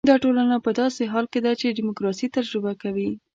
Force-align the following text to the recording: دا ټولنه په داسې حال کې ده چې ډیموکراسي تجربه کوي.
دا 0.09 0.15
ټولنه 0.23 0.55
په 0.65 0.71
داسې 0.81 1.03
حال 1.11 1.25
کې 1.33 1.39
ده 1.45 1.51
چې 1.59 1.75
ډیموکراسي 1.77 2.27
تجربه 2.37 2.71
کوي. 2.81 3.09